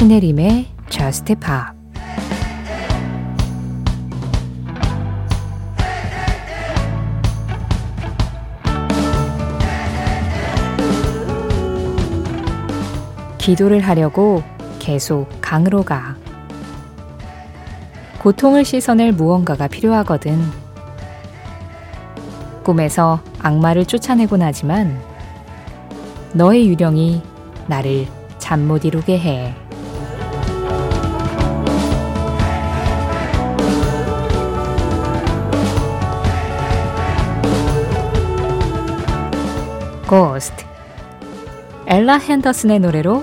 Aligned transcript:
신혜림의 0.00 0.66
Just 0.88 1.34
Pop 1.34 1.76
기도를 13.36 13.80
하려고 13.80 14.42
계속 14.78 15.28
강으로 15.42 15.82
가. 15.82 16.16
고통을 18.20 18.64
씻어낼 18.64 19.12
무언가가 19.12 19.68
필요하거든. 19.68 20.40
꿈에서 22.64 23.20
악마를 23.38 23.84
쫓아내곤 23.84 24.40
하지만 24.40 24.98
너의 26.32 26.68
유령이 26.68 27.20
나를 27.66 28.06
잠 28.38 28.60
못 28.66 28.86
이루게 28.86 29.18
해. 29.18 29.54
Ghost 40.10 40.64
엘라 41.86 42.18
핸더슨의 42.18 42.80
노래로 42.80 43.22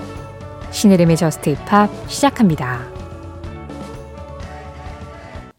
신혜림의 0.70 1.18
Just 1.18 1.50
Pop 1.50 1.90
시작합니다. 2.10 2.88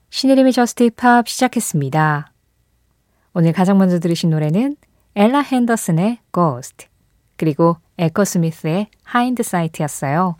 신혜림의 0.09 0.53
Just 0.53 0.85
Pop 0.85 1.27
시작했습니다. 1.27 2.31
오늘 3.35 3.53
가장 3.53 3.77
먼저 3.77 3.99
들으신 3.99 4.31
노래는 4.31 4.75
엘라 5.13 5.41
핸더슨의 5.41 6.17
Ghost 6.33 6.88
그리고 7.38 7.77
Echosmith의 8.00 8.88
Hindsight였어요. 9.03 10.36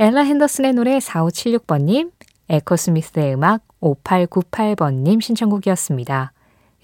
엘라 0.00 0.22
핸더슨의 0.22 0.72
노래 0.72 0.98
4576번님, 0.98 2.10
Echosmith의 2.48 3.34
음악 3.34 3.62
5898번님 3.80 5.20
신청곡이었습니다. 5.20 6.32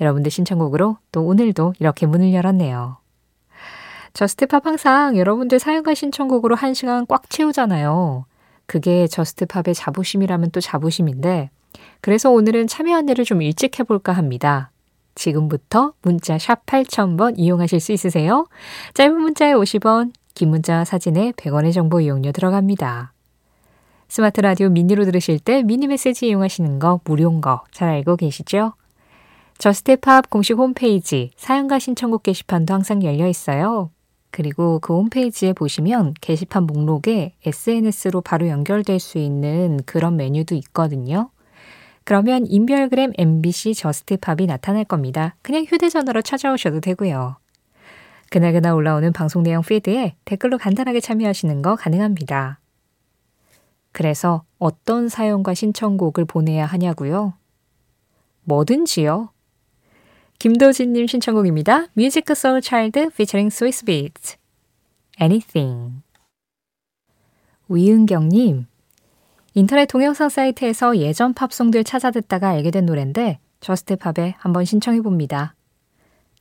여러분들 0.00 0.30
신청곡으로 0.30 0.98
또 1.10 1.26
오늘도 1.26 1.74
이렇게 1.80 2.06
문을 2.06 2.32
열었네요. 2.32 2.98
Just 4.18 4.46
Pop 4.46 4.66
항상 4.66 5.16
여러분들 5.16 5.60
사연과 5.60 5.94
신청곡으로 5.94 6.56
한 6.56 6.74
시간 6.74 7.06
꽉 7.06 7.30
채우잖아요. 7.30 8.24
그게 8.66 9.06
Just 9.06 9.37
Pop의 9.37 9.76
자부심이라면 9.76 10.50
또 10.50 10.60
자부심인데, 10.60 11.50
그래서 12.00 12.28
오늘은 12.28 12.66
참여 12.66 12.96
안내를 12.96 13.24
좀 13.24 13.42
일찍 13.42 13.78
해볼까 13.78 14.12
합니다. 14.12 14.72
지금부터 15.14 15.92
문자 16.02 16.36
샵 16.36 16.66
8000번 16.66 17.34
이용하실 17.36 17.78
수 17.78 17.92
있으세요. 17.92 18.48
짧은 18.94 19.20
문자에 19.20 19.52
50원, 19.52 20.10
긴 20.34 20.48
문자 20.48 20.84
사진에 20.84 21.30
100원의 21.36 21.72
정보 21.72 22.00
이용료 22.00 22.32
들어갑니다. 22.32 23.12
스마트 24.08 24.40
라디오 24.40 24.68
미니로 24.68 25.04
들으실 25.04 25.38
때 25.38 25.62
미니 25.62 25.86
메시지 25.86 26.26
이용하시는 26.26 26.80
거 26.80 26.98
무료인 27.04 27.40
거 27.40 27.62
잘 27.70 27.88
알고 27.90 28.16
계시죠? 28.16 28.72
Just 29.58 29.98
Pop 29.98 30.28
공식 30.28 30.58
홈페이지 30.58 31.30
사연과 31.36 31.78
신청곡 31.78 32.24
게시판도 32.24 32.74
항상 32.74 33.04
열려 33.04 33.28
있어요. 33.28 33.90
그리고 34.30 34.78
그 34.78 34.94
홈페이지에 34.94 35.52
보시면 35.52 36.14
게시판 36.20 36.64
목록에 36.64 37.34
SNS로 37.44 38.20
바로 38.20 38.48
연결될 38.48 39.00
수 39.00 39.18
있는 39.18 39.80
그런 39.86 40.16
메뉴도 40.16 40.54
있거든요. 40.56 41.30
그러면 42.04 42.46
인별그램 42.46 43.12
MBC 43.18 43.74
JUST 43.74 44.10
POP이 44.10 44.46
나타날 44.46 44.84
겁니다. 44.84 45.36
그냥 45.42 45.64
휴대전화로 45.64 46.22
찾아오셔도 46.22 46.80
되고요. 46.80 47.36
그날그날 48.30 48.72
올라오는 48.72 49.12
방송 49.12 49.42
내용 49.42 49.62
피드에 49.62 50.14
댓글로 50.24 50.58
간단하게 50.58 51.00
참여하시는 51.00 51.62
거 51.62 51.76
가능합니다. 51.76 52.60
그래서 53.92 54.44
어떤 54.58 55.08
사연과 55.08 55.54
신청곡을 55.54 56.24
보내야 56.24 56.66
하냐고요? 56.66 57.34
뭐든지요. 58.44 59.30
김도진님 60.38 61.08
신청곡입니다. 61.08 61.88
Musiq 61.94 62.32
Soulchild 62.32 63.10
피처링 63.10 63.50
Swizz 63.50 63.84
Beatz 63.84 64.36
Anything 65.20 66.00
위은경님 67.68 68.66
인터넷 69.54 69.86
동영상 69.86 70.28
사이트에서 70.28 70.96
예전 70.98 71.34
팝송들 71.34 71.82
찾아 71.82 72.12
듣다가 72.12 72.50
알게 72.50 72.70
된 72.70 72.86
노래인데 72.86 73.40
JUST 73.58 73.97
POP에 73.97 74.36
한번 74.38 74.64
신청해 74.64 75.00
봅니다. 75.00 75.56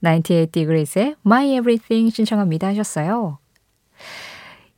98 0.03 0.51
Degrees의 0.51 1.15
My 1.25 1.55
Everything 1.55 2.13
신청합니다 2.13 2.67
하셨어요. 2.67 3.39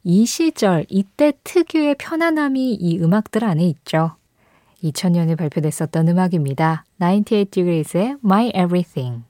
이 0.06 0.25
시절 0.25 0.86
이때 0.88 1.34
특유의 1.44 1.96
편안함이 2.00 2.74
이 2.75 3.00
음악들 3.00 3.44
안에 3.44 3.66
있죠. 3.66 4.16
2000년에 4.84 5.38
발표됐었던 5.38 6.07
음악입니다. 6.07 6.85
98 7.00 7.45
Degrees의 7.45 8.17
My 8.23 8.47
Everything. 8.50 9.23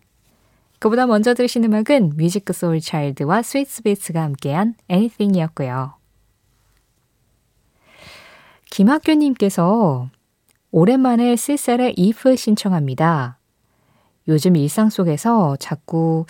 그보다 0.79 1.05
먼저 1.05 1.33
들으신 1.33 1.63
음악은 1.65 2.13
Musiq 2.15 2.45
Soulchild와 2.53 3.41
Swizz 3.41 3.81
Beatz가 3.81 4.21
함께한 4.21 4.75
Anything이었고요. 4.89 5.93
김학규님께서 8.71 10.09
오랜만에 10.71 11.35
쓸셀의 11.35 11.95
if 11.97 12.35
신청합니다. 12.35 13.39
요즘 14.27 14.55
일상 14.55 14.89
속에서 14.89 15.55
자꾸 15.57 16.25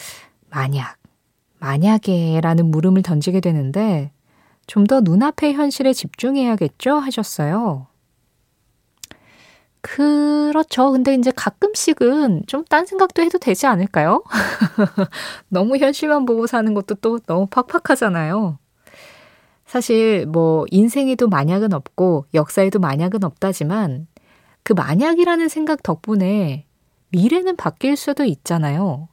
만약, 0.50 0.98
만약에 1.60 2.40
라는 2.42 2.72
물음을 2.72 3.02
던지게 3.02 3.42
되는데 3.42 4.12
좀 4.68 4.86
더 4.86 5.02
눈앞의 5.02 5.54
현실에 5.54 5.94
집중해야겠죠? 5.94 6.94
하셨어요. 6.94 7.89
그렇죠. 9.82 10.92
근데 10.92 11.14
이제 11.16 11.32
가끔씩은 11.36 12.44
좀 12.48 12.66
딴 12.70 12.86
생각도 12.86 13.22
해도 13.24 13.38
되지 13.40 13.66
않을까요? 13.66 14.24
너무 15.50 15.78
현실만 15.78 16.26
보고 16.26 16.48
사는 16.48 16.74
것도 16.74 16.96
또 16.96 17.20
너무 17.20 17.48
팍팍하잖아요. 17.48 18.60
사실 19.66 20.26
뭐 20.26 20.66
인생에도 20.72 21.28
만약은 21.28 21.74
없고 21.74 22.26
역사에도 22.34 22.80
만약은 22.80 23.24
없다지만 23.24 24.08
그 24.64 24.74
만약이라는 24.74 25.48
생각 25.50 25.84
덕분에 25.84 26.66
미래는 27.10 27.56
바뀔 27.56 27.96
수도 27.96 28.24
있잖아요. 28.24 29.08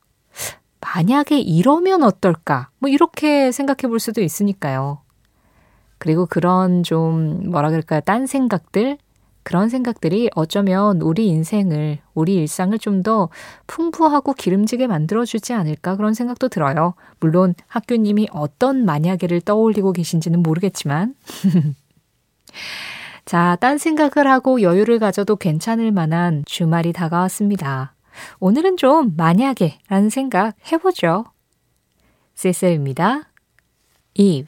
만약에 0.80 1.38
이러면 1.40 2.02
어떨까? 2.02 2.70
뭐 2.78 2.90
이렇게 2.90 3.52
생각해 3.52 3.88
볼 3.88 4.00
수도 4.00 4.22
있으니까요. 4.22 5.00
그리고 5.98 6.26
그런 6.26 6.82
좀 6.82 7.50
뭐라 7.50 7.70
그럴까요? 7.70 8.00
딴 8.02 8.26
생각들, 8.26 8.98
그런 9.46 9.68
생각들이 9.68 10.28
어쩌면 10.34 11.00
우리 11.00 11.28
인생을, 11.28 11.98
우리 12.14 12.34
일상을 12.34 12.76
좀 12.80 12.96
더 13.04 13.28
풍부하고 13.68 14.32
기름지게 14.32 14.88
만들어주지 14.88 15.52
않을까 15.52 15.94
그런 15.94 16.14
생각도 16.14 16.48
들어요. 16.48 16.94
물론 17.20 17.54
학교님이 17.68 18.26
어떤 18.32 18.84
만약에를 18.84 19.42
떠올리고 19.42 19.92
계신지는 19.92 20.42
모르겠지만. 20.42 21.14
자, 23.24 23.56
딴 23.60 23.78
생각을 23.78 24.28
하고 24.28 24.62
여유를 24.62 24.98
가져도 24.98 25.36
괜찮을 25.36 25.92
만한 25.92 26.42
주말이 26.46 26.92
다가왔습니다. 26.92 27.94
오늘은 28.40 28.76
좀 28.76 29.14
만약에 29.16 29.78
라는 29.88 30.10
생각 30.10 30.56
해보죠. 30.72 31.26
셀셀입니다. 32.34 33.28
Eve. 34.14 34.46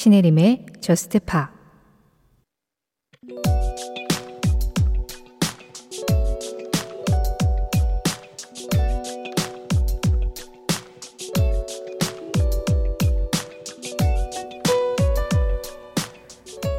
신혜림의 0.00 0.64
JUST 0.80 1.18
POP 1.26 1.50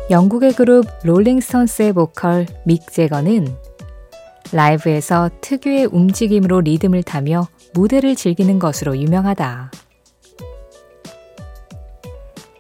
영국의 0.10 0.54
그룹 0.54 0.88
롤링스톤스의 1.04 1.94
보컬 1.94 2.48
믹 2.66 2.92
재거는 2.92 3.56
라이브에서 4.52 5.30
특유의 5.42 5.90
움직임으로 5.92 6.62
리듬을 6.62 7.04
타며 7.04 7.48
무대를 7.76 8.16
즐기는 8.16 8.58
것으로 8.58 8.98
유명하다. 8.98 9.70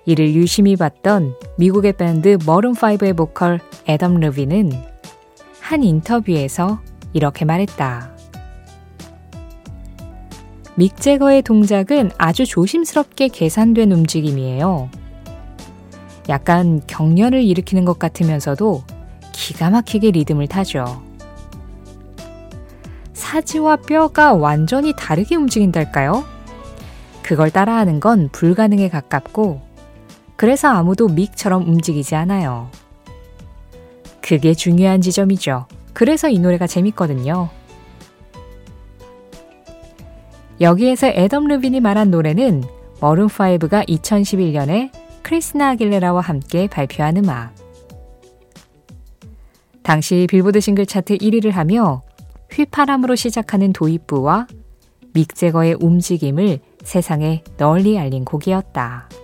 이를 0.05 0.33
유심히 0.33 0.75
봤던 0.75 1.35
미국의 1.57 1.93
밴드 1.93 2.37
머름5의 2.39 3.15
보컬 3.15 3.59
애덤 3.87 4.19
르비는 4.19 4.71
한 5.59 5.83
인터뷰에서 5.83 6.81
이렇게 7.13 7.45
말했다. 7.45 8.11
믹 10.75 10.97
제거의 10.97 11.41
동작은 11.41 12.11
아주 12.17 12.45
조심스럽게 12.45 13.27
계산된 13.27 13.91
움직임이에요. 13.91 14.89
약간 16.29 16.81
경련을 16.87 17.43
일으키는 17.43 17.85
것 17.85 17.99
같으면서도 17.99 18.83
기가 19.31 19.69
막히게 19.69 20.11
리듬을 20.11 20.47
타죠. 20.47 21.03
사지와 23.13 23.77
뼈가 23.77 24.33
완전히 24.33 24.93
다르게 24.97 25.35
움직인달까요? 25.35 26.23
그걸 27.21 27.49
따라하는 27.51 27.99
건 27.99 28.29
불가능에 28.31 28.89
가깝고, 28.89 29.61
그래서 30.41 30.69
아무도 30.69 31.07
믹처럼 31.07 31.69
움직이지 31.69 32.15
않아요. 32.15 32.71
그게 34.21 34.55
중요한 34.55 34.99
지점이죠. 34.99 35.67
그래서 35.93 36.29
이 36.29 36.39
노래가 36.39 36.65
재밌거든요. 36.65 37.47
여기에서 40.59 41.05
애덤 41.05 41.45
루빈이 41.45 41.79
말한 41.81 42.09
노래는 42.09 42.63
머룬5가 43.01 43.87
2011년에 43.87 44.89
크리스나 45.21 45.69
아길레라와 45.69 46.21
함께 46.21 46.65
발표한 46.65 47.17
음악. 47.17 47.53
당시 49.83 50.25
빌보드 50.27 50.59
싱글 50.59 50.87
차트 50.87 51.19
1위를 51.19 51.51
하며 51.51 52.01
휘파람으로 52.51 53.15
시작하는 53.15 53.73
도입부와 53.73 54.47
믹제거의 55.13 55.75
움직임을 55.79 56.61
세상에 56.81 57.43
널리 57.57 57.99
알린 57.99 58.25
곡이었다. 58.25 59.20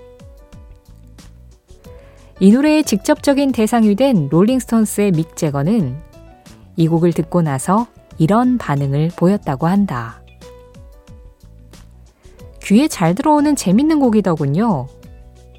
이 2.40 2.52
노래의 2.52 2.84
직접적인 2.84 3.52
대상이 3.52 3.96
된 3.96 4.30
롤링스톤스의 4.30 5.12
믹 5.12 5.36
제거는 5.36 5.98
이 6.76 6.88
곡을 6.88 7.14
듣고 7.14 7.42
나서 7.42 7.88
이런 8.20 8.60
반응을 8.60 9.10
보였다고 9.16 9.66
한다. 9.66 10.22
귀에 12.62 12.88
잘 12.88 13.16
들어오는 13.16 13.56
재밌는 13.56 14.00
곡이더군요. 14.00 14.88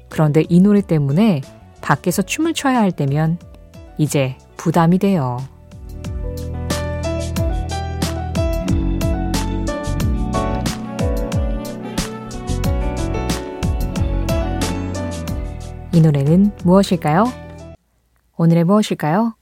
그런데 0.07 0.43
이 0.47 0.61
노래 0.61 0.79
때문에 0.81 1.41
밖에서 1.81 2.21
춤을 2.21 2.53
춰야 2.53 2.79
할 2.79 2.91
때면 2.91 3.39
이제 3.97 4.37
부담이 4.55 4.99
돼요. 4.99 5.37
이 15.91 16.01
노래는 16.01 16.51
무엇일까요? 16.63 17.25
오늘의 18.37 18.63
무엇일까요? 18.63 19.35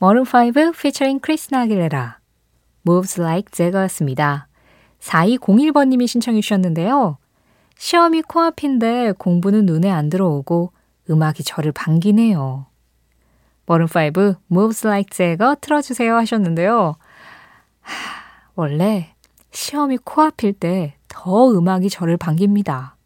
머른5 0.00 0.74
featuring 0.74 1.20
크리스나 1.20 1.62
아길레라 1.62 2.18
Moves 2.86 3.20
Like 3.20 3.50
Jagger였습니다. 3.52 4.48
4201번님이 5.00 6.06
신청해 6.06 6.40
주셨는데요. 6.40 7.18
시험이 7.76 8.22
코앞인데 8.22 9.12
공부는 9.18 9.66
눈에 9.66 9.90
안 9.90 10.08
들어오고 10.08 10.72
음악이 11.10 11.42
저를 11.42 11.72
반기네요. 11.72 12.66
머른5 13.66 14.36
Moves 14.50 14.86
Like 14.86 15.10
Jagger 15.10 15.56
틀어주세요 15.60 16.14
하셨는데요. 16.16 16.96
하, 17.80 17.94
원래 18.54 19.14
시험이 19.50 19.98
코앞일 19.98 20.52
때 20.54 20.98
더 21.08 21.50
음악이 21.50 21.90
저를 21.90 22.16
반깁니다. 22.16 22.96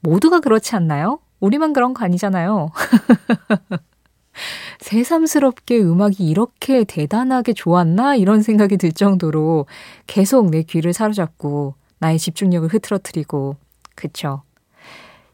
모두가 0.00 0.40
그렇지 0.40 0.74
않나요? 0.74 1.20
우리만 1.40 1.72
그런 1.72 1.94
거 1.94 2.04
아니잖아요. 2.04 2.70
새삼스럽게 4.80 5.80
음악이 5.80 6.26
이렇게 6.26 6.84
대단하게 6.84 7.52
좋았나? 7.54 8.16
이런 8.16 8.42
생각이 8.42 8.76
들 8.76 8.92
정도로 8.92 9.66
계속 10.06 10.50
내 10.50 10.62
귀를 10.62 10.92
사로잡고 10.92 11.74
나의 11.98 12.18
집중력을 12.18 12.68
흐트러뜨리고, 12.68 13.56
그쵸. 13.94 14.42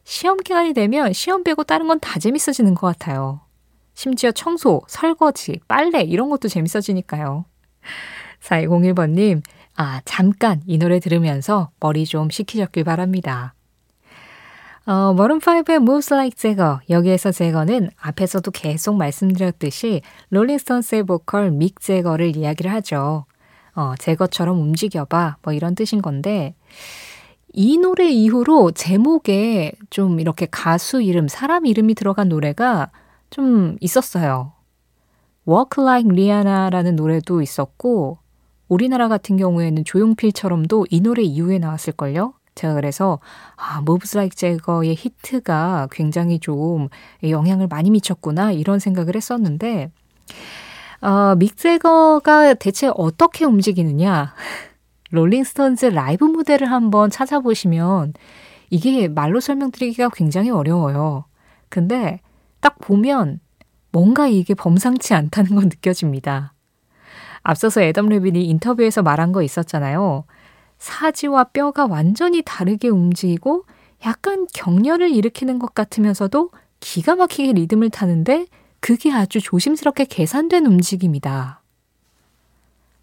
시험 0.05 0.37
기간이 0.37 0.73
되면 0.73 1.13
시험 1.13 1.43
빼고 1.43 1.63
다른 1.63 1.87
건 1.87 1.99
다 1.99 2.19
재밌어지는 2.19 2.75
것 2.75 2.87
같아요. 2.87 3.41
심지어 3.93 4.31
청소, 4.31 4.81
설거지, 4.87 5.59
빨래, 5.67 6.01
이런 6.01 6.29
것도 6.29 6.47
재밌어지니까요. 6.47 7.45
4201번님, 8.41 9.41
아, 9.75 10.01
잠깐 10.05 10.61
이 10.65 10.77
노래 10.77 10.99
들으면서 10.99 11.69
머리 11.79 12.05
좀 12.05 12.29
식히셨길 12.29 12.83
바랍니다. 12.83 13.53
어, 14.85 15.13
머른5의 15.15 15.75
Moves 15.75 16.13
Like 16.13 16.35
Jagger. 16.35 16.79
여기에서 16.89 17.31
제거는 17.31 17.89
앞에서도 18.01 18.51
계속 18.51 18.95
말씀드렸듯이 18.97 20.01
롤링스톤스의 20.29 21.03
보컬 21.03 21.51
믹 21.51 21.79
제거를 21.79 22.35
이야기를 22.35 22.69
하죠. 22.73 23.23
어, 23.75 23.93
제거처럼 23.97 24.59
움직여봐. 24.59 25.37
뭐 25.41 25.53
이런 25.53 25.75
뜻인 25.75 26.01
건데, 26.01 26.53
이 27.53 27.77
노래 27.77 28.09
이후로 28.09 28.71
제목에 28.71 29.71
좀 29.89 30.19
이렇게 30.19 30.47
가수 30.51 31.01
이름, 31.01 31.29
사람 31.29 31.65
이름이 31.65 31.95
들어간 31.95 32.27
노래가 32.27 32.91
좀 33.29 33.77
있었어요. 33.79 34.51
Walk 35.47 35.81
Like 35.81 36.11
Rihanna라는 36.11 36.97
노래도 36.97 37.41
있었고, 37.41 38.17
우리나라 38.67 39.07
같은 39.07 39.37
경우에는 39.37 39.85
조용필처럼도 39.85 40.87
이 40.89 40.99
노래 40.99 41.21
이후에 41.21 41.57
나왔을걸요? 41.57 42.33
제가 42.55 42.75
그래서 42.75 43.19
아, 43.55 43.79
Moves 43.79 44.17
Like 44.17 44.35
Jagger의 44.35 44.95
히트가 44.95 45.87
굉장히 45.91 46.39
좀 46.39 46.89
영향을 47.23 47.67
많이 47.67 47.89
미쳤구나 47.89 48.51
이런 48.51 48.79
생각을 48.79 49.15
했었는데 49.15 49.91
어, 51.01 51.35
믹 51.35 51.57
재거가 51.57 52.53
대체 52.55 52.89
어떻게 52.95 53.45
움직이느냐 53.45 54.33
롤링스톤즈 55.11 55.87
라이브 55.87 56.25
무대를 56.25 56.71
한번 56.71 57.09
찾아보시면 57.09 58.13
이게 58.69 59.07
말로 59.07 59.39
설명드리기가 59.39 60.09
굉장히 60.09 60.49
어려워요. 60.49 61.25
근데 61.69 62.19
딱 62.59 62.79
보면 62.79 63.39
뭔가 63.91 64.27
이게 64.27 64.55
범상치 64.55 65.13
않다는 65.13 65.53
건 65.53 65.65
느껴집니다. 65.65 66.53
앞서서 67.43 67.81
애덤 67.81 68.09
레빈이 68.09 68.43
인터뷰에서 68.45 69.03
말한 69.03 69.31
거 69.31 69.43
있었잖아요. 69.43 70.23
사지와 70.83 71.45
뼈가 71.45 71.85
완전히 71.85 72.41
다르게 72.43 72.89
움직이고 72.89 73.63
약간 74.05 74.47
경련을 74.53 75.11
일으키는 75.11 75.57
것 75.57 75.73
같으면서도 75.73 76.51
기가 76.81 77.15
막히게 77.15 77.53
리듬을 77.53 77.89
타는데 77.89 78.47
그게 78.81 79.09
아주 79.09 79.39
조심스럽게 79.39 80.03
계산된 80.03 80.65
움직임이다. 80.65 81.61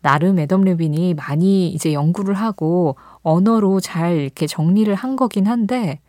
나름 0.02 0.38
애덤 0.38 0.60
레빈이 0.60 1.14
많이 1.14 1.68
이제 1.68 1.94
연구를 1.94 2.34
하고 2.34 2.96
언어로 3.22 3.80
잘 3.80 4.14
이렇게 4.18 4.46
정리를 4.46 4.94
한 4.94 5.16
거긴 5.16 5.46
한데 5.46 6.00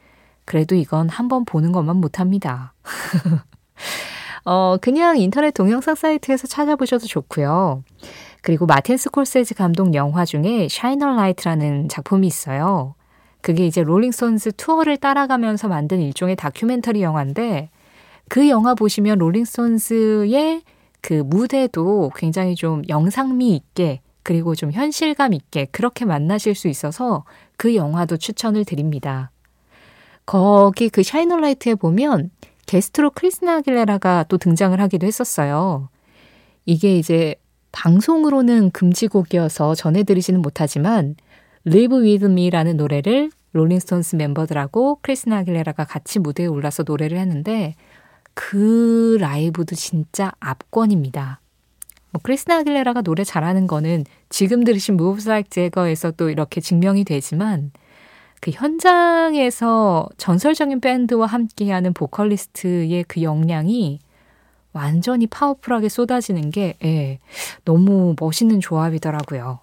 그래도 0.44 0.76
이건 0.76 1.08
한번 1.08 1.46
보는 1.46 1.72
것만 1.72 1.96
못합니다. 1.96 2.74
어, 4.44 4.76
그냥 4.82 5.18
인터넷 5.18 5.52
동영상 5.52 5.96
사이트에서 5.96 6.48
찾아보셔도 6.48 7.06
좋고요. 7.06 7.84
그리고 8.42 8.66
마틴 8.66 8.98
스콜세지 8.98 9.54
감독 9.54 9.94
영화 9.94 10.26
중에 10.26 10.68
Shine 10.70 11.16
a 11.16 11.22
Light라는 11.22 11.90
작품이 11.90 12.28
있어요. 12.28 12.96
그게 13.42 13.66
이제 13.66 13.82
롤링스톤스 13.82 14.54
투어를 14.54 14.98
따라가면서 14.98 15.68
만든 15.68 16.00
일종의 16.02 16.36
다큐멘터리 16.36 17.02
영화인데 17.02 17.70
그 18.30 18.50
영화 18.50 18.76
보시면 18.76 19.18
롤링스톤스의 19.20 20.62
그 21.02 21.14
무대도 21.14 22.12
굉장히 22.16 22.56
좀 22.56 22.84
영상미 22.88 23.56
있게 23.56 24.02
그리고 24.24 24.54
좀 24.54 24.72
현실감 24.72 25.34
있게 25.34 25.66
그렇게 25.66 26.06
만나실 26.06 26.54
수 26.54 26.68
있어서 26.68 27.26
그 27.58 27.76
영화도 27.76 28.18
추천을 28.18 28.66
드립니다. 28.66 29.32
거기 30.26 30.90
그 30.90 31.02
Shine 31.02 31.38
a 31.38 31.43
Light에 31.43 31.76
보면 31.76 32.30
게스트로 32.68 33.12
크리스티나 33.12 33.58
아길레라가 33.58 34.26
또 34.30 34.38
등장을 34.38 34.80
하기도 34.80 35.08
했었어요. 35.08 35.90
이게 36.66 36.96
이제 36.96 37.36
방송으로는 37.72 38.72
금지곡이어서 38.72 39.76
전해드리지는 39.76 40.42
못하지만 40.42 41.16
Live 41.66 41.98
With 41.98 42.26
Me라는 42.26 42.78
노래를 42.78 43.32
롤링스톤스 43.54 44.16
멤버들하고 44.16 45.00
크리스나 45.02 45.40
아길레라가 45.40 45.86
같이 45.86 46.20
무대에 46.20 46.46
올라서 46.46 46.84
노래를 46.86 47.18
했는데 47.18 47.76
그 48.34 49.18
라이브도 49.20 49.76
진짜 49.76 50.32
압권입니다. 50.40 51.42
뭐 52.12 52.22
크리스나 52.24 52.58
아길레라가 52.58 53.02
노래 53.02 53.24
잘하는 53.24 53.68
거는 53.68 54.06
지금 54.30 54.64
들으신 54.64 54.96
Moves 54.96 55.30
Like 55.30 55.50
Jagger에서 55.50 56.12
또 56.12 56.30
이렇게 56.30 56.62
증명이 56.62 57.04
되지만 57.04 57.72
그 58.42 58.52
현장에서 58.52 60.10
전설적인 60.18 60.82
밴드와 60.82 61.28
함께하는 61.28 61.94
보컬리스트의 61.94 63.06
그 63.08 63.22
역량이 63.22 64.00
완전히 64.74 65.28
파워풀하게 65.28 65.90
쏟아지는 65.90 66.50
게 66.50 66.76
예, 66.84 67.20
너무 67.66 68.16
멋있는 68.20 68.60
조합이더라고요. 68.60 69.60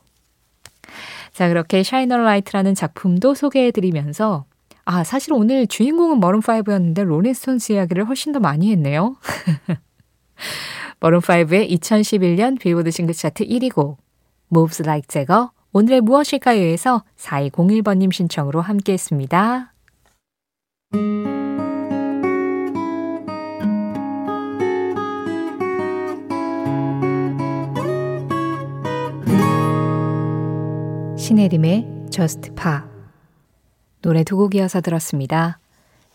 자, 1.33 1.49
그렇게 1.49 1.83
Shine 1.83 2.17
a 2.17 2.22
Light라는 2.22 2.75
작품도 2.75 3.35
소개해 3.35 3.71
드리면서 3.71 4.45
아, 4.85 5.05
사실 5.05 5.35
오늘 5.35 5.67
주인공은 5.67 6.19
마룬5였는데 6.21 7.05
롤링스톤스 7.05 7.73
이야기를 7.73 8.05
훨씬 8.05 8.33
더 8.33 8.41
많이 8.41 8.71
했네요. 8.73 9.17
마룬5의 11.01 11.71
2011년 11.71 12.59
빌보드 12.59 12.91
싱글 12.91 13.15
차트 13.15 13.45
1위 13.45 13.73
곡 13.73 13.99
Moves 14.51 14.83
Like 14.83 15.07
Jagger 15.09 15.49
오늘의 15.73 16.01
무엇일까요에서 16.01 17.05
4201번님 17.17 18.13
신청으로 18.13 18.61
함께 18.61 18.95
했습니다. 18.95 19.75
신혜림의 31.29 32.07
Just 32.11 32.53
Pop 32.55 32.89
노래 34.01 34.25
두 34.25 34.39
곡 34.39 34.55
이어서 34.55 34.81
들었습니다. 34.81 35.59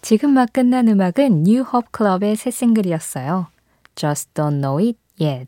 지금 0.02 0.32
막 0.32 0.52
끝난 0.52 0.88
음악은 0.88 1.44
뉴홉 1.44 1.92
클럽의 1.92 2.36
새 2.36 2.50
싱글이었어요. 2.50 3.46
Just 3.94 4.34
Don't 4.34 4.60
Know 4.60 4.84
It 4.84 4.98
Yet 5.22 5.46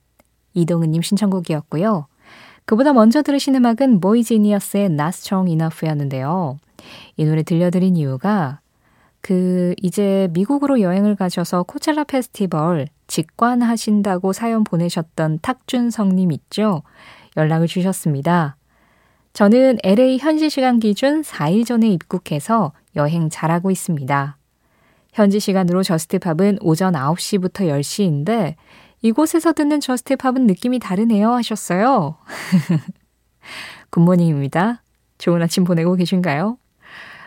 이동은님 0.53 1.01
신청곡이었고요. 1.01 2.05
그보다 2.65 2.93
먼저 2.93 3.24
들으신 3.24 3.55
음악은 3.55 4.01
보이지니어스의 4.01 4.86
Not 4.86 5.07
Strong 5.07 5.50
Enough였는데요. 5.50 6.60
이 7.17 7.25
노래 7.25 7.41
들려드린 7.41 7.98
이유가 7.98 8.60
그 9.22 9.74
이제 9.81 10.29
미국으로 10.34 10.81
여행을 10.81 11.15
가셔서 11.15 11.63
코첼라 11.63 12.03
페스티벌 12.03 12.88
직관하신다고 13.07 14.31
사연 14.31 14.63
보내셨던 14.63 15.39
탁준성님 15.41 16.31
있죠? 16.34 16.84
연락을 17.36 17.65
주셨습니다. 17.65 18.57
저는 19.36 19.80
LA 19.84 20.18
현지 20.18 20.50
시간 20.50 20.80
기준 20.80 21.22
4일 21.22 21.65
전에 21.65 21.89
입국해서 21.89 22.72
여행 22.96 23.30
잘하고 23.30 23.70
있습니다. 23.70 24.38
현지 25.12 25.42
시간으로 25.42 25.84
JUST 25.84 26.14
POP은 26.14 26.60
오전 26.62 26.94
9시부터 26.94 27.68
10시인데 27.68 28.56
이곳에서 29.01 29.51
듣는 29.51 29.82
JUST 29.82 30.08
POP은 30.08 30.48
느낌이 30.48 30.80
다르네요 30.80 31.34
하셨어요. 31.34 32.15
굿모닝입니다. 33.92 34.82
좋은 35.18 35.42
아침 35.42 35.65
보내고 35.65 35.96
계신가요? 35.96 36.58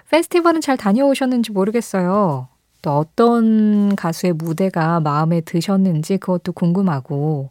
페스티벌은 0.08 0.62
잘 0.62 0.78
다녀오셨는지 0.78 1.52
모르겠어요. 1.52 2.48
또 2.80 2.90
어떤 2.90 3.94
가수의 3.96 4.32
무대가 4.32 4.98
마음에 5.00 5.42
드셨는지 5.42 6.16
그것도 6.16 6.52
궁금하고, 6.52 7.50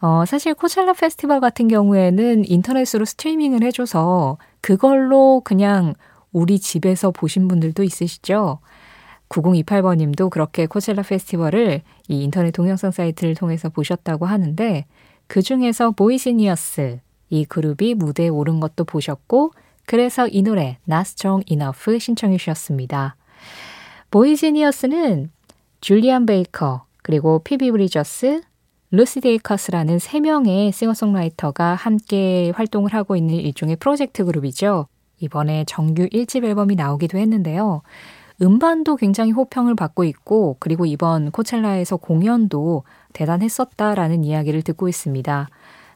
어, 0.00 0.24
사실 0.26 0.54
코첼라 0.54 0.92
페스티벌 0.92 1.40
같은 1.40 1.66
경우에는 1.66 2.44
인터넷으로 2.46 3.04
스트리밍을 3.04 3.64
해줘서 3.64 4.38
그걸로 4.60 5.40
그냥 5.44 5.94
우리 6.32 6.60
집에서 6.60 7.10
보신 7.10 7.48
분들도 7.48 7.82
있으시죠? 7.82 8.60
9028번 9.28 9.96
님도 9.96 10.30
그렇게 10.30 10.66
코첼라 10.66 11.02
페스티벌을 11.02 11.82
이 12.08 12.22
인터넷 12.22 12.52
동영상 12.52 12.92
사이트를 12.92 13.34
통해서 13.34 13.68
보셨다고 13.68 14.26
하는데 14.26 14.86
그 15.26 15.42
중에서 15.42 15.90
보이시니어스 15.90 17.00
이 17.30 17.44
그룹이 17.44 17.94
무대에 17.94 18.28
오른 18.28 18.60
것도 18.60 18.84
보셨고 18.84 19.52
그래서 19.84 20.28
이 20.28 20.42
노래 20.42 20.78
Not 20.88 21.08
Strong 21.08 21.44
Enough 21.50 21.98
신청해 21.98 22.36
주셨습니다. 22.38 23.16
보이지니어스는 24.10 25.30
줄리안 25.80 26.24
베이커 26.24 26.84
그리고 27.02 27.40
피비 27.40 27.70
브리저스 27.70 28.42
루시 28.90 29.20
데이커스라는 29.20 29.98
세 29.98 30.18
명의 30.18 30.72
싱어송라이터가 30.72 31.74
함께 31.74 32.50
활동을 32.54 32.94
하고 32.94 33.16
있는 33.16 33.34
일종의 33.34 33.76
프로젝트 33.76 34.24
그룹이죠. 34.24 34.86
이번에 35.18 35.64
정규 35.66 36.06
1집 36.06 36.44
앨범이 36.44 36.74
나오기도 36.74 37.18
했는데요. 37.18 37.82
음반도 38.40 38.96
굉장히 38.96 39.32
호평을 39.32 39.74
받고 39.74 40.04
있고, 40.04 40.56
그리고 40.58 40.86
이번 40.86 41.30
코첼라에서 41.32 41.98
공연도 41.98 42.84
대단했었다라는 43.12 44.24
이야기를 44.24 44.62
듣고 44.62 44.88
있습니다. 44.88 45.48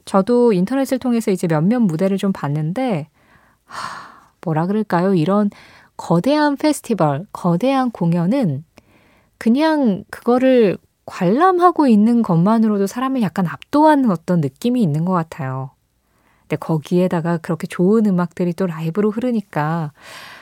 저도 0.04 0.52
인터넷을 0.52 0.98
통해서 0.98 1.30
이제 1.30 1.46
몇몇 1.46 1.78
무대를 1.80 2.18
좀 2.18 2.32
봤는데, 2.32 3.08
뭐라 4.44 4.66
그럴까요? 4.66 5.14
이런 5.14 5.48
거대한 5.96 6.56
페스티벌, 6.56 7.26
거대한 7.32 7.90
공연은 7.90 8.64
그냥 9.38 10.04
그거를 10.10 10.76
관람하고 11.06 11.88
있는 11.88 12.22
것만으로도 12.22 12.86
사람을 12.86 13.22
약간 13.22 13.46
압도하는 13.46 14.10
어떤 14.10 14.40
느낌이 14.40 14.82
있는 14.82 15.04
것 15.04 15.12
같아요. 15.12 15.70
근데 16.42 16.56
거기에다가 16.56 17.38
그렇게 17.38 17.66
좋은 17.66 18.06
음악들이 18.06 18.52
또 18.52 18.66
라이브로 18.66 19.10
흐르니까, 19.10 19.92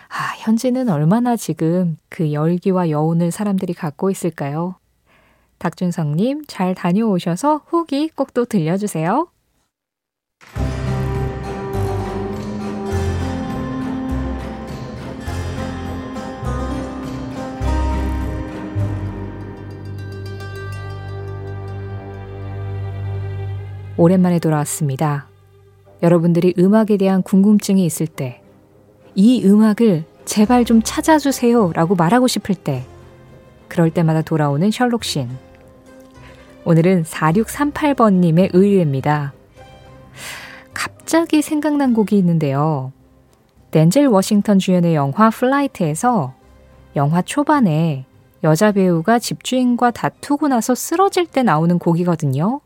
아, 0.08 0.34
현지는 0.38 0.88
얼마나 0.88 1.36
지금 1.36 1.96
그 2.08 2.32
열기와 2.32 2.90
여운을 2.90 3.30
사람들이 3.30 3.74
갖고 3.74 4.10
있을까요? 4.10 4.74
닥준성님, 5.58 6.44
잘 6.48 6.74
다녀오셔서 6.74 7.62
후기 7.68 8.08
꼭 8.08 8.34
또 8.34 8.44
들려주세요. 8.44 9.29
오랜만에 24.00 24.38
돌아왔습니다. 24.38 25.28
여러분들이 26.02 26.54
음악에 26.58 26.96
대한 26.96 27.22
궁금증이 27.22 27.84
있을 27.84 28.06
때, 28.06 28.40
이 29.14 29.44
음악을 29.44 30.04
제발 30.24 30.64
좀 30.64 30.80
찾아주세요 30.82 31.72
라고 31.74 31.94
말하고 31.96 32.26
싶을 32.26 32.54
때, 32.54 32.86
그럴 33.68 33.90
때마다 33.90 34.22
돌아오는 34.22 34.70
셜록신. 34.70 35.28
오늘은 36.64 37.02
4638번님의 37.02 38.54
의뢰입니다. 38.54 39.34
갑자기 40.72 41.42
생각난 41.42 41.92
곡이 41.92 42.16
있는데요. 42.16 42.92
덴젤 43.70 44.06
워싱턴 44.06 44.58
주연의 44.58 44.94
영화 44.94 45.28
Flight에서 45.28 46.32
영화 46.96 47.20
초반에 47.20 48.06
여자 48.44 48.72
배우가 48.72 49.18
집주인과 49.18 49.90
다투고 49.90 50.48
나서 50.48 50.74
쓰러질 50.74 51.26
때 51.26 51.42
나오는 51.42 51.78
곡이거든요. 51.78 52.62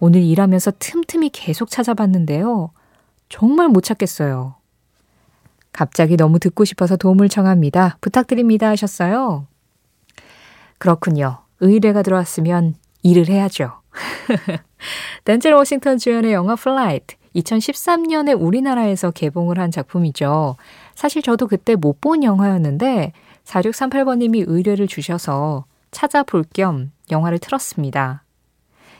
오늘 0.00 0.22
일하면서 0.22 0.72
틈틈이 0.78 1.30
계속 1.30 1.70
찾아봤는데요. 1.70 2.70
정말 3.28 3.68
못 3.68 3.82
찾겠어요. 3.82 4.54
갑자기 5.72 6.16
너무 6.16 6.38
듣고 6.38 6.64
싶어서 6.64 6.96
도움을 6.96 7.28
청합니다. 7.28 7.98
부탁드립니다 8.00 8.68
하셨어요. 8.68 9.46
그렇군요. 10.78 11.38
의뢰가 11.60 12.02
들어왔으면 12.02 12.74
일을 13.02 13.28
해야죠. 13.28 13.72
덴젤 15.24 15.52
워싱턴 15.52 15.98
주연의 15.98 16.32
영화 16.32 16.54
Flight 16.54 17.16
2013년에 17.34 18.40
우리나라에서 18.40 19.10
개봉을 19.10 19.58
한 19.58 19.70
작품이죠. 19.70 20.56
사실 20.94 21.22
저도 21.22 21.46
그때 21.46 21.74
못 21.74 22.00
본 22.00 22.22
영화였는데 22.22 23.12
4638번님이 23.44 24.44
의뢰를 24.46 24.86
주셔서 24.86 25.64
찾아볼 25.90 26.44
겸 26.52 26.92
영화를 27.10 27.38
틀었습니다. 27.38 28.22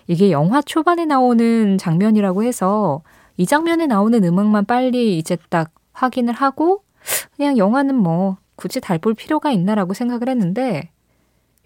이게 0.08 0.32
영화 0.32 0.60
초반에 0.62 1.04
나오는 1.04 1.78
장면이라고 1.78 2.42
해서 2.42 3.02
이 3.36 3.46
장면에 3.46 3.86
나오는 3.86 4.22
음악만 4.24 4.64
빨리 4.64 5.18
이제 5.18 5.36
딱 5.50 5.70
확인을 5.92 6.34
하고 6.34 6.82
그냥 7.36 7.56
영화는 7.58 7.94
뭐 7.94 8.38
굳이 8.56 8.80
달 8.80 8.98
볼 8.98 9.14
필요가 9.14 9.52
있나라고 9.52 9.94
생각을 9.94 10.28
했는데 10.28 10.90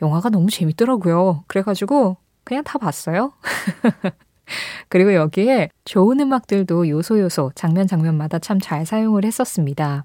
영화가 0.03 0.29
너무 0.29 0.51
재밌더라고요. 0.51 1.45
그래가지고 1.47 2.19
그냥 2.45 2.65
다 2.65 2.79
봤어요. 2.79 3.33
그리고 4.91 5.15
여기에 5.15 5.71
좋은 5.85 6.21
음악들도 6.21 6.89
요소 6.89 7.21
요소 7.21 7.53
장면 7.55 7.87
장면마다 7.87 8.39
참 8.39 8.59
잘 8.61 8.85
사용을 8.85 9.25
했었습니다. 9.25 10.05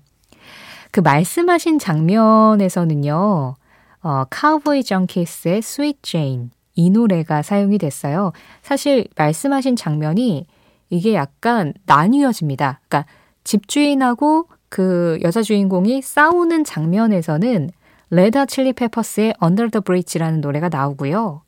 그 0.92 1.00
말씀하신 1.02 1.80
장면에서는요. 1.80 3.56
어, 4.04 4.24
카우보이 4.30 4.84
정키스의 4.84 5.62
Sweet 5.62 5.98
Jane 6.04 6.52
이 6.78 6.92
노래가 6.92 7.42
사용이 7.42 7.80
됐어요. 7.80 8.32
사실 8.62 9.08
말씀하신 9.18 9.76
장면이 9.76 10.46
이게 10.90 11.14
약간 11.16 11.74
나뉘어집니다. 11.86 12.82
그러니까 12.88 13.12
집주인하고 13.44 14.48
그 14.70 15.18
여자 15.24 15.42
주인공이 15.42 16.02
싸우는 16.02 16.64
장면에서는 16.64 17.72
레드 18.12 18.33
핫 18.33 18.46
칠리 18.46 18.74
페퍼스의 18.74 19.34
Under 19.44 19.70
the 19.72 19.82
Bridge라는 19.84 20.40
노래가 20.40 20.70
나오고요. 20.70 21.42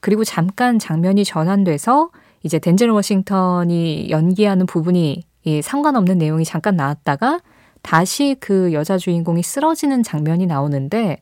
그리고 0.00 0.24
잠깐 0.24 0.78
장면이 0.78 1.24
전환돼서 1.24 2.10
이제 2.42 2.58
덴젤 2.58 2.88
워싱턴이 2.88 4.08
연기하는 4.10 4.64
부분이 4.64 5.22
이 5.44 5.62
상관없는 5.62 6.16
내용이 6.16 6.44
잠깐 6.44 6.76
나왔다가 6.76 7.40
다시 7.82 8.34
그 8.40 8.72
여자 8.72 8.96
주인공이 8.96 9.42
쓰러지는 9.42 10.02
장면이 10.02 10.46
나오는데 10.46 11.20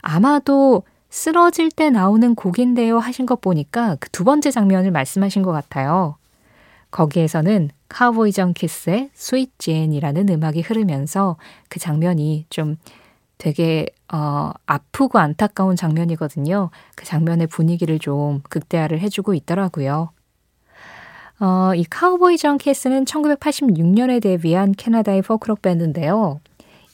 아마도 0.00 0.84
쓰러질 1.14 1.70
때 1.70 1.90
나오는 1.90 2.34
곡인데요 2.34 2.98
하신 2.98 3.24
것 3.24 3.40
보니까 3.40 3.94
그 4.00 4.08
두 4.10 4.24
번째 4.24 4.50
장면을 4.50 4.90
말씀하신 4.90 5.42
것 5.42 5.52
같아요. 5.52 6.16
거기에서는 6.90 7.70
Cowboy 7.88 8.32
Junkies의 8.32 9.10
Sweet 9.12 9.52
Jane이라는 9.58 10.28
음악이 10.28 10.62
흐르면서 10.62 11.36
그 11.68 11.78
장면이 11.78 12.46
좀 12.50 12.76
되게 13.38 13.86
어, 14.12 14.50
아프고 14.66 15.20
안타까운 15.20 15.76
장면이거든요. 15.76 16.70
그 16.96 17.04
장면의 17.04 17.46
분위기를 17.46 18.00
좀 18.00 18.40
극대화를 18.48 18.98
해주고 18.98 19.34
있더라고요. 19.34 20.10
어, 21.38 21.74
이 21.76 21.84
Cowboy 21.84 22.38
Junkies는 22.38 23.04
1986년에 23.04 24.20
데뷔한 24.20 24.72
캐나다의 24.72 25.22
포크록 25.22 25.62
밴드인데요. 25.62 26.40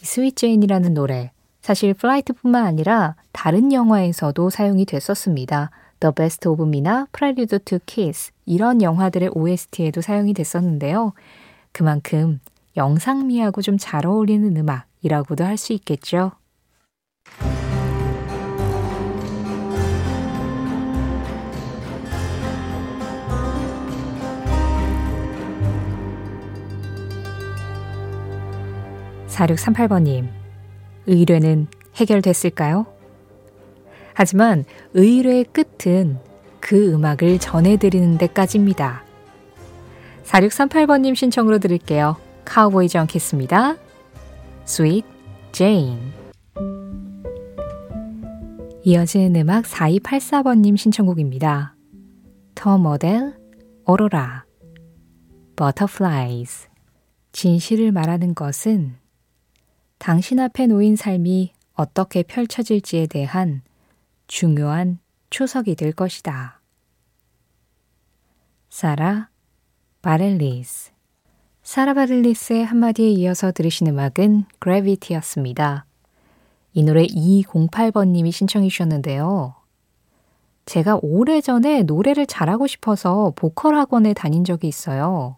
이 0.03 0.05
Sweet 0.05 0.37
Jane이라는 0.37 0.93
노래 0.93 1.33
사실 1.61 1.95
Flight뿐만 1.95 2.65
아니라 2.65 3.17
다른 3.33 3.73
영화에서도 3.73 4.51
사용이 4.51 4.85
됐었습니다. 4.87 5.71
The 6.01 6.13
Best 6.15 6.49
of 6.49 6.63
Me나 6.67 7.07
Prelude 7.13 7.59
to 7.61 7.79
Kiss 7.87 8.33
이런 8.47 8.81
영화들의 8.83 9.31
OST에도 9.35 10.01
사용이 10.01 10.33
됐었는데요. 10.35 11.13
그만큼 11.73 12.41
영상미하고 12.77 13.63
좀 13.63 13.77
잘 13.79 14.07
어울리는 14.07 14.57
음악이라고도 14.57 15.45
할 15.45 15.57
수 15.57 15.73
있겠죠. 15.75 16.33
(4638번님) 29.29 30.40
의뢰는 31.07 31.67
해결됐을까요? 31.97 32.87
하지만 34.15 34.65
의뢰의 34.95 35.45
끝은 35.45 36.19
그 36.61 36.93
음악을 36.93 37.39
전해드리는 37.39 38.19
데까지입니다. 38.19 39.03
4638번님 40.25 41.15
신청으로 41.15 41.59
들을게요. 41.59 42.17
카우보이 42.45 42.89
정키스입니다. 42.89 43.77
Sweet 44.67 45.07
Jane 45.53 46.13
이어지는 48.83 49.41
음악 49.41 49.65
4284번님 49.65 50.77
신청곡입니다. 50.77 51.75
더 52.55 52.79
모델 52.79 53.35
오로라 53.87 54.45
Butterflies 55.57 56.69
진실을 57.33 57.93
말하는 57.93 58.35
것은 58.35 59.00
당신 60.01 60.41
앞에 60.41 60.67
놓인 60.67 60.97
삶이 60.97 61.53
어떻게 61.75 62.23
펼쳐질지에 62.23 63.07
대한 63.07 63.61
중요한 64.29 64.99
초석이 65.29 65.75
될 65.75 65.93
것이다. 65.93 66.63
사라 68.71 69.29
바렐리스 70.01 70.93
사라 71.63 71.93
바렐리스의 71.93 72.65
한마디에 72.65 73.11
이어서 73.11 73.53
들으신 73.53 73.89
음악은 73.89 74.47
Gravity였습니다. 74.63 75.85
이 76.73 76.83
노래 76.83 77.05
2208번님이 77.05 78.33
신청해 78.33 78.71
주셨는데요. 78.71 79.55
제가 80.65 80.99
오래전에 81.03 81.83
노래를 81.83 82.25
잘하고 82.25 82.67
싶어서 82.67 83.35
보컬 83.37 83.75
학원에 83.75 84.15
다닌 84.15 84.45
적이 84.45 84.69
있어요. 84.69 85.37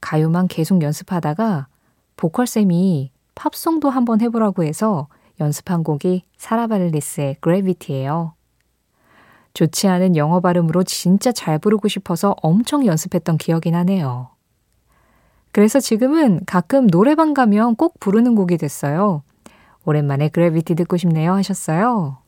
가요만 0.00 0.48
계속 0.48 0.80
연습하다가 0.80 1.68
보컬쌤이 2.16 3.12
팝송도 3.34 3.90
한번 3.90 4.20
해보라고 4.20 4.64
해서 4.64 5.08
연습한 5.40 5.82
곡이 5.84 6.24
사라발리스의 6.36 7.36
그래비티예요. 7.40 8.34
좋지 9.54 9.88
않은 9.88 10.16
영어 10.16 10.40
발음으로 10.40 10.82
진짜 10.84 11.32
잘 11.32 11.58
부르고 11.58 11.88
싶어서 11.88 12.34
엄청 12.42 12.86
연습했던 12.86 13.38
기억이 13.38 13.70
나네요. 13.70 14.30
그래서 15.52 15.80
지금은 15.80 16.40
가끔 16.46 16.86
노래방 16.86 17.34
가면 17.34 17.76
꼭 17.76 18.00
부르는 18.00 18.34
곡이 18.34 18.56
됐어요. 18.56 19.22
오랜만에 19.84 20.28
그래비티 20.28 20.74
듣고 20.74 20.96
싶네요 20.96 21.34
하셨어요. 21.34 22.18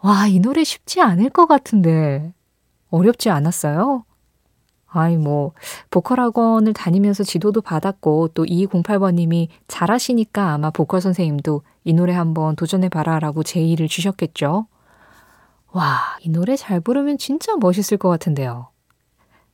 와, 0.00 0.26
이 0.26 0.40
노래 0.40 0.64
쉽지 0.64 1.00
않을 1.00 1.30
것 1.30 1.46
같은데. 1.46 2.32
어렵지 2.90 3.30
않았어요? 3.30 4.04
아이, 4.92 5.16
뭐, 5.16 5.52
보컬 5.90 6.20
학원을 6.20 6.74
다니면서 6.74 7.24
지도도 7.24 7.62
받았고, 7.62 8.28
또 8.34 8.44
2208번님이 8.44 9.48
잘하시니까 9.68 10.52
아마 10.52 10.70
보컬 10.70 11.00
선생님도 11.00 11.62
이 11.84 11.94
노래 11.94 12.12
한번 12.12 12.56
도전해봐라 12.56 13.18
라고 13.18 13.42
제의를 13.42 13.88
주셨겠죠. 13.88 14.66
와, 15.72 16.18
이 16.20 16.28
노래 16.28 16.56
잘 16.56 16.80
부르면 16.80 17.18
진짜 17.18 17.56
멋있을 17.56 17.98
것 17.98 18.08
같은데요. 18.10 18.68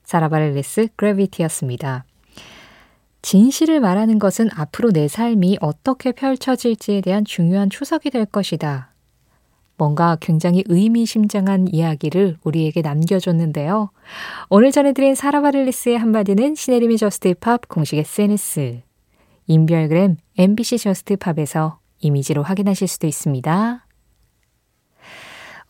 사라바렐레스 0.05 0.89
그래비티였습니다. 0.97 2.05
진실을 3.23 3.81
말하는 3.81 4.19
것은 4.19 4.49
앞으로 4.55 4.91
내 4.91 5.07
삶이 5.07 5.59
어떻게 5.61 6.13
펼쳐질지에 6.13 7.01
대한 7.01 7.25
중요한 7.25 7.69
초석이 7.69 8.11
될 8.11 8.25
것이다. 8.25 8.93
뭔가 9.79 10.19
굉장히 10.21 10.65
의미심장한 10.67 11.69
이야기를 11.73 12.37
우리에게 12.43 12.83
남겨줬는데요. 12.83 13.91
오늘 14.51 14.73
전해드린 14.73 15.15
사라 15.15 15.41
바렐리스의 15.41 15.97
한마디는 15.97 16.57
신혜림의 16.57 16.99
Just 16.99 17.35
Pop 17.35 17.69
공식 17.69 17.97
SNS, 17.97 18.83
인별그램 19.47 20.17
MBC 20.37 20.79
Just 20.79 21.17
Pop에서 21.17 21.79
이미지로 22.01 22.43
확인하실 22.43 22.89
수도 22.89 23.07
있습니다. 23.07 23.87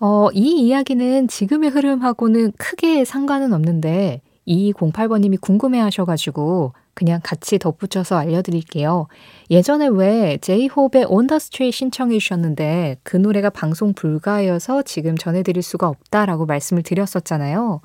어, 0.01 0.29
이 0.33 0.66
이야기는 0.66 1.29
지금의 1.29 1.71
흐름하고는 1.71 2.53
크게 2.57 3.05
상관은 3.05 3.53
없는데 3.53 4.23
2208번님이 4.47 5.40
궁금해 5.40 5.79
하셔가지고 5.81 6.73
그냥 6.98 7.20
같이 7.22 7.61
덧붙여서 7.61 8.16
알려드릴게요. 8.16 9.06
예전에 9.52 9.87
왜 9.87 10.37
제이홉의 10.38 11.06
Street 11.08 11.70
신청해 11.70 12.18
주셨는데 12.18 12.96
그 13.04 13.16
노래가 13.16 13.50
방송 13.50 13.92
불가여서 13.92 14.82
지금 14.82 15.16
전해드릴 15.16 15.62
수가 15.62 15.87
없다라고 15.87 16.44
말씀을 16.46 16.82
드렸었잖아요. 16.82 17.82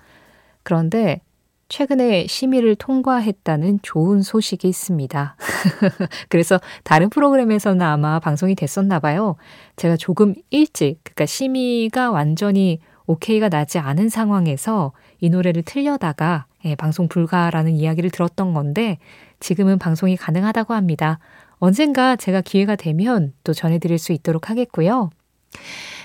그런데 0.64 1.22
최근에 1.70 2.26
심의를 2.26 2.74
통과했다는 2.74 3.82
좋은 3.84 4.24
소식이 4.24 4.68
있습니다. 4.68 5.36
그래서 6.30 6.60
다른 6.84 7.12
프로그램에서는 7.12 7.86
아마 7.86 8.20
방송이 8.20 8.56
됐었나 8.56 9.00
봐요. 9.00 9.36
제가 9.76 9.96
조금 9.96 10.34
일찍, 10.50 10.98
그러니까 11.04 11.28
심의가 11.28 12.10
완전히 12.10 12.80
오케이가 13.06 13.50
나지 13.50 13.78
않은 13.78 14.10
상황에서 14.10 14.92
이 15.20 15.30
노래를 15.30 15.62
틀려다가 15.62 16.48
예, 16.66 16.76
방송 16.76 17.08
불가라는 17.08 17.74
이야기를 17.74 18.10
들었던 18.10 18.54
건데 18.54 18.98
지금은 19.40 19.80
방송이 19.80 20.16
가능하다고 20.16 20.74
합니다. 20.74 21.20
언젠가 21.58 22.16
제가 22.16 22.42
기회가 22.42 22.76
되면 22.76 23.34
또 23.44 23.54
전해드릴 23.54 23.98
수 23.98 24.12
있도록 24.14 24.50
하겠고요. 24.50 25.10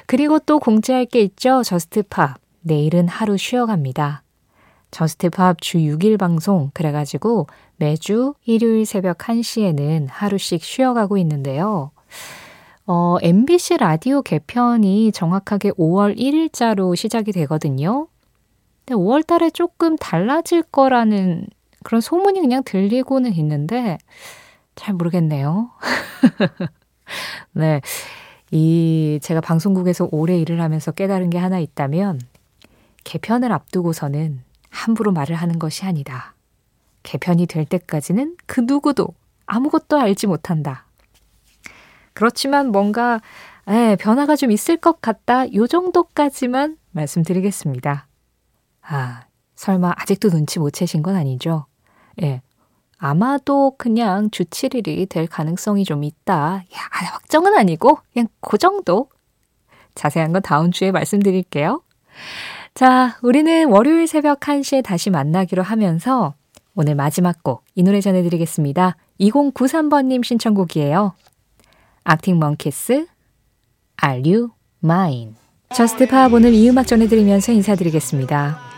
그리고 0.07 0.39
또 0.39 0.59
공지할 0.59 1.07
게 1.07 1.21
있죠. 1.21 1.63
Just 1.63 2.02
Pop. 2.02 2.41
내일은 2.61 3.09
하루 3.09 3.37
쉬어갑니다. 3.37 4.23
Just 4.91 5.31
Pop 5.31 5.61
주 5.61 5.79
6일 5.79 6.19
방송 6.19 6.71
그래가지고 6.75 7.47
매주 7.77 8.35
일요일 8.45 8.87
새벽 8.87 9.19
1시에는 9.19 10.07
하루씩 10.11 10.63
쉬어가고 10.63 11.19
있는데요. 11.19 11.91
어, 12.87 13.19
MBC 13.21 13.77
라디오 13.79 14.23
개편이 14.23 15.13
정확하게 15.13 15.73
5월 15.73 16.19
1일자로 16.19 16.97
시작이 16.97 17.33
되거든요. 17.33 18.09
근데 18.89 18.95
5월 18.95 19.27
달에 19.27 19.51
조금 19.51 19.97
달라질 19.99 20.63
거라는 20.63 21.47
그런 21.85 22.01
소문이 22.01 22.41
그냥 22.41 22.63
들리고는 22.65 23.35
있는데 23.35 23.99
잘 24.77 24.95
모르겠네요. 24.95 25.71
네. 27.53 27.83
이 28.51 29.19
제가 29.23 29.43
방송국에서 29.43 30.09
오래 30.11 30.39
일을 30.39 30.63
하면서 30.63 30.91
깨달은 30.91 31.29
게 31.29 31.37
하나 31.37 31.59
있다면 31.59 32.19
개편을 33.05 33.53
앞두고서는 33.53 34.41
함부로 34.71 35.13
말을 35.13 35.37
하는 35.37 35.59
것이 35.59 35.85
아니다. 35.85 36.35
개편이 37.03 37.45
될 37.45 37.67
때까지는 37.67 38.37
그 38.47 38.63
누구도 38.63 39.09
아무것도 39.45 39.99
알지 39.99 40.27
못한다. 40.27 40.87
그렇지만 42.15 42.73
뭔가 42.73 43.21
에, 43.69 43.97
변화가 43.97 44.35
좀 44.37 44.51
있을 44.51 44.79
것 44.79 45.03
같다. 45.03 45.53
요 45.53 45.67
정도까지만 45.67 46.79
말씀드리겠습니다. 46.93 48.08
아, 48.89 49.23
설마 49.55 49.95
아직도 49.97 50.31
눈치 50.31 50.59
못 50.59 50.71
채신 50.71 51.03
건 51.03 51.17
아니죠? 51.17 51.67
예. 52.23 52.43
아마도 52.97 53.75
그냥 53.79 54.31
주 54.31 54.45
7일이 54.45 55.09
될 55.09 55.27
가능성이 55.27 55.85
좀 55.85 56.03
있다. 56.03 56.65
야, 56.75 56.79
확정은 57.13 57.57
아니고 57.57 57.99
그냥 58.13 58.29
그 58.41 58.59
정도. 58.59 59.09
자세한 59.95 60.33
건 60.33 60.43
다음 60.43 60.71
주에 60.71 60.91
말씀드릴게요. 60.93 61.83
자, 62.75 63.19
우리는 63.23 63.69
월요일 63.69 64.07
새벽 64.07 64.41
1시에 64.41 64.83
다시 64.85 65.11
만나기로 65.11 65.63
하면서 65.63 66.35
오늘 66.75 66.95
마지막 66.95 67.43
곡 67.43 67.65
이 67.75 67.83
노래 67.83 68.01
전해드리겠습니다. 68.01 68.97
2093번님 69.21 70.25
신청곡이에요. 70.25 71.15
악팅 72.05 72.39
먼키스 72.39 73.07
Are 74.05 74.23
You 74.25 74.51
Mine? 74.83 75.35
Just 75.75 76.09
Pop 76.09 76.33
오늘 76.33 76.55
이 76.55 76.69
음악 76.69 76.87
전해드리면서 76.87 77.53
인사드리겠습니다. 77.53 78.78